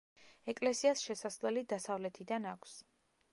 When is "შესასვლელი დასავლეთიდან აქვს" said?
1.09-2.81